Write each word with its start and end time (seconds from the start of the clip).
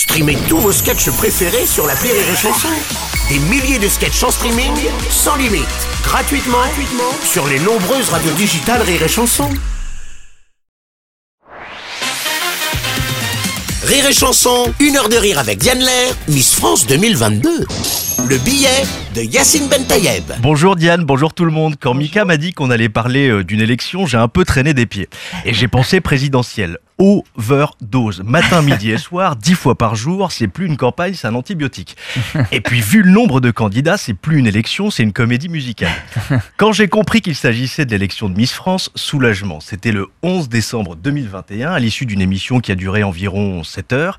Streamez 0.00 0.38
tous 0.48 0.56
vos 0.56 0.72
sketchs 0.72 1.10
préférés 1.10 1.66
sur 1.66 1.86
la 1.86 1.92
Rire 1.92 2.14
et 2.14 2.34
Chanson. 2.34 2.68
Des 3.28 3.38
milliers 3.38 3.78
de 3.78 3.86
sketchs 3.86 4.22
en 4.22 4.30
streaming, 4.30 4.72
sans 5.10 5.36
limite, 5.36 5.66
gratuitement, 6.02 6.56
gratuitement 6.56 7.12
sur 7.22 7.46
les 7.46 7.58
nombreuses 7.58 8.08
radios 8.08 8.32
digitales 8.32 8.80
Rire 8.80 9.02
et 9.02 9.08
Chanson. 9.08 9.50
Rire 13.82 14.06
et 14.06 14.14
Chanson, 14.14 14.72
une 14.80 14.96
heure 14.96 15.10
de 15.10 15.16
rire 15.16 15.38
avec 15.38 15.58
Diane 15.58 15.80
Lair, 15.80 16.14
Miss 16.28 16.54
France 16.54 16.86
2022. 16.86 17.66
Le 18.18 18.38
billet 18.38 18.68
de 19.14 19.22
Yacine 19.22 19.68
Bentayeb. 19.68 20.24
Bonjour 20.40 20.76
Diane, 20.76 21.04
bonjour 21.04 21.34
tout 21.34 21.44
le 21.44 21.50
monde. 21.50 21.76
Quand 21.80 21.94
Mika 21.94 22.24
m'a 22.24 22.36
dit 22.36 22.52
qu'on 22.52 22.70
allait 22.70 22.88
parler 22.88 23.28
euh, 23.28 23.44
d'une 23.44 23.60
élection, 23.60 24.06
j'ai 24.06 24.16
un 24.16 24.28
peu 24.28 24.44
traîné 24.44 24.74
des 24.74 24.86
pieds. 24.86 25.08
Et 25.44 25.54
j'ai 25.54 25.68
pensé 25.68 26.00
présidentielle. 26.00 26.78
Overdose. 27.00 28.22
Matin, 28.26 28.60
midi 28.60 28.90
et 28.90 28.98
soir, 28.98 29.34
dix 29.34 29.54
fois 29.54 29.74
par 29.74 29.94
jour, 29.94 30.30
c'est 30.32 30.48
plus 30.48 30.66
une 30.66 30.76
campagne, 30.76 31.14
c'est 31.14 31.26
un 31.26 31.34
antibiotique. 31.34 31.96
Et 32.52 32.60
puis, 32.60 32.82
vu 32.82 33.02
le 33.02 33.10
nombre 33.10 33.40
de 33.40 33.50
candidats, 33.50 33.96
c'est 33.96 34.12
plus 34.12 34.38
une 34.38 34.46
élection, 34.46 34.90
c'est 34.90 35.02
une 35.02 35.14
comédie 35.14 35.48
musicale. 35.48 35.92
Quand 36.58 36.72
j'ai 36.72 36.88
compris 36.88 37.22
qu'il 37.22 37.34
s'agissait 37.34 37.86
de 37.86 37.90
l'élection 37.90 38.28
de 38.28 38.36
Miss 38.36 38.52
France, 38.52 38.90
soulagement. 38.94 39.60
C'était 39.60 39.92
le 39.92 40.08
11 40.22 40.50
décembre 40.50 40.94
2021, 40.94 41.70
à 41.72 41.78
l'issue 41.78 42.04
d'une 42.04 42.20
émission 42.20 42.60
qui 42.60 42.70
a 42.70 42.74
duré 42.74 43.02
environ 43.02 43.64
7 43.64 43.92
heures, 43.94 44.18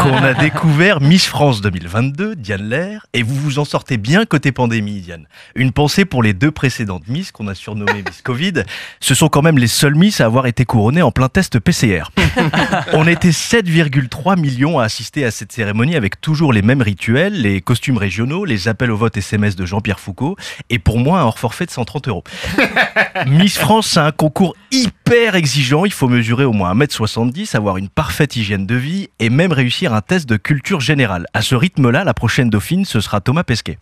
qu'on 0.00 0.22
a 0.22 0.34
découvert 0.34 1.00
Miss 1.00 1.26
France 1.26 1.60
2022, 1.60 2.36
Diane 2.36 2.68
Lair, 2.68 3.06
et 3.16 3.22
vous 3.22 3.34
vous 3.34 3.58
en 3.58 3.64
sortez 3.64 3.96
bien 3.96 4.26
côté 4.26 4.52
pandémie, 4.52 5.00
Diane. 5.00 5.26
Une 5.54 5.72
pensée 5.72 6.04
pour 6.04 6.22
les 6.22 6.34
deux 6.34 6.50
précédentes 6.50 7.08
Miss 7.08 7.32
qu'on 7.32 7.48
a 7.48 7.54
surnommées 7.54 8.02
Miss 8.06 8.20
Covid. 8.22 8.64
Ce 9.00 9.14
sont 9.14 9.28
quand 9.28 9.40
même 9.40 9.56
les 9.56 9.68
seules 9.68 9.94
Miss 9.94 10.20
à 10.20 10.26
avoir 10.26 10.46
été 10.46 10.66
couronnées 10.66 11.00
en 11.00 11.10
plein 11.10 11.30
test 11.30 11.58
PCR. 11.58 12.10
On 12.92 13.06
était 13.06 13.30
7,3 13.30 14.38
millions 14.38 14.78
à 14.78 14.84
assister 14.84 15.24
à 15.24 15.30
cette 15.30 15.50
cérémonie 15.50 15.96
avec 15.96 16.20
toujours 16.20 16.52
les 16.52 16.60
mêmes 16.60 16.82
rituels, 16.82 17.40
les 17.40 17.62
costumes 17.62 17.96
régionaux, 17.96 18.44
les 18.44 18.68
appels 18.68 18.90
au 18.90 18.98
vote 18.98 19.16
SMS 19.16 19.56
de 19.56 19.64
Jean-Pierre 19.64 19.98
Foucault 19.98 20.36
et 20.68 20.78
pour 20.78 20.98
moi 20.98 21.20
un 21.20 21.24
hors 21.24 21.38
forfait 21.38 21.64
de 21.64 21.70
130 21.70 22.08
euros. 22.08 22.24
Miss 23.26 23.56
France, 23.56 23.86
c'est 23.86 24.00
un 24.00 24.12
concours 24.12 24.54
hyper 24.70 25.36
exigeant. 25.36 25.86
Il 25.86 25.92
faut 25.92 26.08
mesurer 26.08 26.44
au 26.44 26.52
moins 26.52 26.74
1m70, 26.74 27.56
avoir 27.56 27.78
une 27.78 27.88
parfaite 27.88 28.36
hygiène 28.36 28.66
de 28.66 28.74
vie 28.74 29.08
et 29.20 29.30
même 29.30 29.52
réussir 29.52 29.94
un 29.94 30.02
test 30.02 30.28
de 30.28 30.36
culture 30.36 30.80
générale. 30.80 31.24
À 31.32 31.40
ce 31.40 31.54
rythme-là, 31.54 32.04
la 32.04 32.12
prochaine 32.12 32.50
dauphine, 32.50 32.84
ce 32.84 33.00
sera 33.06 33.20
Thomas 33.20 33.44
Pesquet. 33.44 33.78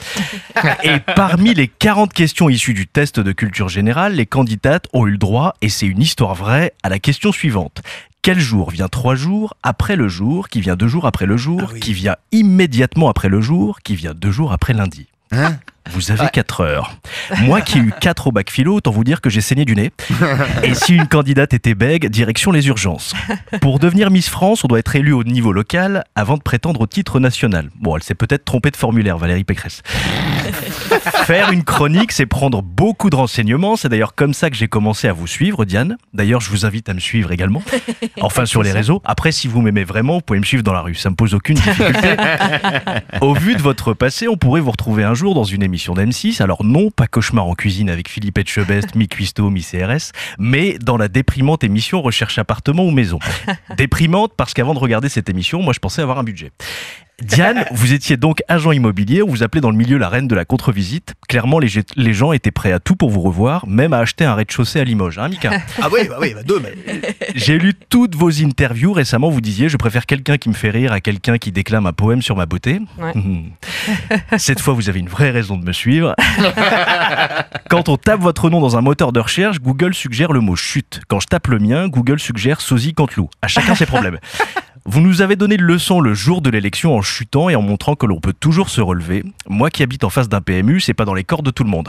Et 0.85 1.01
parmi 1.17 1.55
les 1.55 1.69
40 1.69 2.13
questions 2.13 2.49
issues 2.49 2.75
du 2.75 2.87
test 2.87 3.19
de 3.21 3.33
culture 3.33 3.69
générale, 3.69 4.15
les 4.15 4.27
candidates 4.27 4.87
ont 4.93 5.07
eu 5.07 5.11
le 5.13 5.19
droit, 5.19 5.55
et 5.63 5.69
c'est 5.69 5.87
une 5.87 6.01
histoire 6.03 6.35
vraie, 6.35 6.73
à 6.83 6.89
la 6.89 6.99
question 6.99 7.33
suivante. 7.33 7.83
Quel 8.23 8.39
jour 8.39 8.71
vient 8.71 8.89
trois 8.89 9.15
jours 9.17 9.55
après 9.63 9.97
le 9.97 10.09
jour, 10.09 10.49
qui 10.49 10.61
vient 10.61 10.77
deux 10.77 10.89
jours 10.89 11.07
après 11.07 11.27
le 11.27 11.37
jour, 11.37 11.61
Ah 11.65 11.71
oui. 11.75 11.81
qui 11.81 11.93
vient 11.93 12.17
immédiatement 12.33 13.09
après 13.11 13.29
le 13.29 13.41
jour, 13.41 13.81
qui 13.83 13.97
vient 13.97 14.15
deux 14.15 14.31
jours 14.31 14.53
après 14.53 14.73
lundi? 14.73 15.09
Hein 15.33 15.57
Vous 15.91 16.11
avez 16.11 16.29
quatre 16.29 16.61
heures. 16.61 16.97
Moi 17.43 17.61
qui 17.61 17.79
ai 17.79 17.81
eu 17.81 17.93
quatre 18.01 18.29
au 18.29 18.33
bac 18.33 18.51
philo, 18.51 18.77
autant 18.77 18.91
vous 18.91 19.05
dire 19.05 19.21
que 19.21 19.31
j'ai 19.31 19.41
saigné 19.41 19.65
du 19.65 19.75
nez. 19.75 19.91
Et 20.63 20.75
si 20.75 20.95
une 20.95 21.07
candidate 21.07 21.55
était 21.55 21.75
bègue, 21.75 22.09
direction 22.09 22.53
les 22.53 22.67
urgences. 22.69 23.15
Pour 23.61 23.79
devenir 23.79 24.11
Miss 24.11 24.29
France, 24.29 24.65
on 24.65 24.69
doit 24.69 24.79
être 24.79 24.95
élu 24.97 25.13
au 25.13 25.25
niveau 25.25 25.53
local 25.53 26.05
avant 26.15 26.37
de 26.37 26.43
prétendre 26.43 26.81
au 26.83 26.87
titre 26.87 27.21
national. 27.21 27.71
Bon, 27.77 27.97
elle 27.97 28.03
s'est 28.03 28.15
peut-être 28.15 28.45
trompée 28.45 28.71
de 28.71 28.77
formulaire, 28.77 29.19
Valérie 29.19 29.45
Pécresse. 29.45 29.83
Faire 31.01 31.53
une 31.53 31.65
chronique, 31.65 32.13
c'est 32.13 32.27
prendre 32.27 32.63
beaucoup 32.63 33.11
de 33.11 33.17
renseignements. 33.17 33.77
C'est 33.77 33.89
d'ailleurs 33.89 34.15
comme 34.15 34.35
ça 34.35 34.51
que 34.51 34.57
j'ai 34.57 34.69
commencé 34.69 35.09
à 35.09 35.13
vous 35.13 35.27
suivre, 35.27 35.65
Diane. 35.65 35.97
D'ailleurs, 36.13 36.41
je 36.41 36.51
vous 36.51 36.67
invite 36.67 36.89
à 36.89 36.95
me 36.95 37.01
suivre 37.01 37.33
également. 37.33 37.63
Enfin, 38.21 38.47
sur 38.47 38.63
les 38.63 38.73
réseaux. 38.73 39.03
Après, 39.05 39.33
si 39.33 39.49
vous 39.49 39.61
m'aimez 39.61 39.85
vraiment, 39.85 40.15
vous 40.15 40.21
pouvez 40.21 40.39
me 40.39 40.45
suivre 40.45 40.63
dans 40.63 40.73
la 40.73 40.81
rue. 40.81 40.95
Ça 40.95 41.11
me 41.11 41.15
pose 41.15 41.35
aucune 41.35 41.57
difficulté. 41.57 42.17
Au 43.21 43.35
vu 43.35 43.55
de 43.55 43.61
votre 43.61 43.93
passé, 43.93 44.29
on 44.29 44.37
pourrait 44.37 44.61
vous 44.61 44.71
retrouver 44.71 45.05
un 45.05 45.15
jour 45.15 45.35
dans 45.35 45.45
une 45.45 45.63
émission 45.63 45.95
d'M6. 45.95 46.43
Alors 46.43 46.65
non, 46.65 46.91
pas 46.91 47.07
Cauchemar 47.07 47.47
en 47.47 47.55
cuisine 47.55 47.91
avec 47.91 48.09
Philippe 48.09 48.39
Etchebest, 48.39 48.95
Mi 48.95 49.09
Cuisto, 49.09 49.51
Mi 49.51 49.63
CRS, 49.63 50.13
mais 50.39 50.79
dans 50.79 50.97
la 50.97 51.09
déprimante 51.09 51.65
émission 51.65 52.01
Recherche 52.03 52.39
appartement 52.39 52.85
ou 52.85 52.91
maison. 52.91 53.19
Déprimante 53.77 54.33
parce 54.37 54.55
qu'avant 54.55 54.75
de 54.75 54.79
regarder 54.79 55.09
cette 55.09 55.29
émission, 55.29 55.63
moi 55.63 55.73
je 55.73 55.81
pensais 55.81 56.03
avoir 56.03 56.19
un 56.19 56.25
budget. 56.25 56.51
Diane, 57.23 57.65
vous 57.73 57.93
étiez 57.93 58.17
donc 58.17 58.43
agent 58.49 58.73
immobilier, 58.73 59.23
on 59.23 59.29
vous 59.29 59.43
appelait 59.43 59.61
dans 59.61 59.71
le 59.71 59.77
milieu 59.77 59.99
la 59.99 60.09
reine 60.09 60.27
de 60.27 60.35
la 60.35 60.45
contre-visite. 60.45 61.15
Clairement, 61.29 61.59
les, 61.59 61.69
les 61.97 62.13
gens 62.13 62.33
étaient 62.33 62.51
prêts 62.51 62.73
à 62.73 62.81
tout 62.81 62.97
pour 62.97 63.11
vous 63.11 63.21
revoir, 63.21 63.67
même 63.67 63.93
à 63.93 63.99
acheter 63.99 64.25
un 64.25 64.35
rez-de-chaussée 64.35 64.81
à 64.81 64.85
Limoges, 64.85 65.19
hein 65.19 65.29
Mika 65.29 65.53
Ah 65.83 65.89
oui, 65.93 66.01
bah 66.09 66.17
oui, 66.21 66.35
bah 66.35 66.43
deux, 66.43 66.61
mais... 66.61 66.75
J'ai 67.35 67.59
lu 67.59 67.75
toutes 67.75 68.17
vos 68.17 68.31
interviews 68.43 68.93
récemment. 68.93 69.31
Vous 69.31 69.41
disiez, 69.41 69.69
je 69.69 69.77
préfère 69.77 70.07
quelqu'un 70.07 70.39
qui 70.39 70.49
me 70.49 70.55
fait 70.55 70.71
rire 70.71 70.93
à 70.93 71.01
quelqu'un 71.01 71.39
qui 71.39 71.53
déclame 71.53 71.87
un 71.87 71.93
poème 71.93 72.23
sur 72.23 72.37
ma 72.37 72.47
beauté. 72.47 72.81
Ouais. 72.99 73.13
Cette 74.39 74.61
fois, 74.61 74.75
vous 74.75 74.89
avez 74.89 75.01
une 75.01 75.09
vraie 75.09 75.31
raison 75.31 75.57
de 75.57 75.65
me 75.65 75.73
suivre. 75.73 76.15
Quand 77.71 77.89
on 77.89 77.97
tape 77.97 78.21
votre 78.21 78.51
nom 78.51 78.61
dans 78.61 78.77
un 78.77 78.81
moteur 78.81 79.13
de 79.13 79.21
recherche, 79.21 79.61
Google 79.61 79.95
suggère 79.95 80.33
le 80.33 80.41
mot 80.41 80.57
chute. 80.57 81.01
Quand 81.09 81.21
je 81.21 81.27
tape 81.27 81.47
le 81.49 81.59
mien, 81.59 81.89
Google 81.89 82.19
suggère 82.19 82.61
sosie 82.61 82.95
cantelou. 82.95 83.29
À 83.43 83.49
chacun 83.49 83.75
ses 83.75 83.87
problèmes. 83.87 84.19
Vous 84.87 85.01
nous 85.01 85.23
avez 85.23 85.35
donné 85.35 85.55
une 85.55 85.63
leçon 85.63 86.01
le 86.01 86.13
jour 86.13 86.43
de 86.43 86.51
l'élection 86.51 86.95
en 86.95 87.01
chutant 87.01 87.49
et 87.49 87.57
en 87.57 87.63
montrant 87.63 87.95
que 87.95 88.05
l'on 88.05 88.21
peut 88.21 88.35
toujours 88.35 88.69
se 88.69 88.83
relever. 88.83 89.25
Moi 89.49 89.71
qui 89.71 89.83
habite 89.83 90.05
en 90.05 90.11
face 90.11 90.29
d'un 90.29 90.43
PMU, 90.43 90.79
c'est 90.81 90.93
pas 90.93 91.07
dans 91.07 91.15
les 91.15 91.25
cordes 91.25 91.47
de 91.47 91.51
tout 91.51 91.65
le 91.65 91.71
monde. 91.71 91.89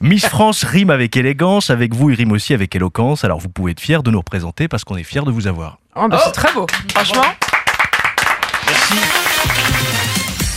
Miss 0.00 0.26
France 0.28 0.64
rime 0.64 0.90
avec 0.90 1.16
élégance, 1.16 1.70
avec 1.70 1.94
vous 1.94 2.10
il 2.10 2.16
rime 2.16 2.32
aussi 2.32 2.52
avec 2.52 2.74
éloquence, 2.74 3.22
alors 3.22 3.38
vous 3.38 3.48
pouvez 3.48 3.72
être 3.72 3.80
fiers 3.80 4.02
de 4.02 4.10
nous 4.10 4.18
représenter 4.18 4.66
parce 4.66 4.82
qu'on 4.82 4.96
est 4.96 5.04
fiers 5.04 5.22
de 5.22 5.30
vous 5.30 5.46
avoir. 5.46 5.78
Oh, 5.94 6.08
bah, 6.08 6.20
C'est 6.24 6.32
très 6.32 6.52
beau. 6.52 6.66
Franchement, 6.92 7.22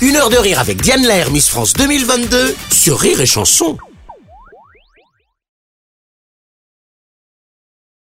Une 0.01 0.15
heure 0.15 0.29
de 0.31 0.37
rire 0.37 0.59
avec 0.59 0.81
Diane 0.81 1.05
Lair, 1.05 1.29
Miss 1.29 1.49
France 1.49 1.73
2022 1.73 2.55
sur 2.71 2.99
Rire 2.99 3.21
et 3.21 3.27
Chanson. 3.27 3.77